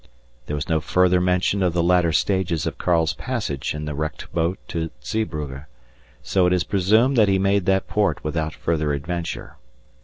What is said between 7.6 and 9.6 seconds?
that port without further adventure.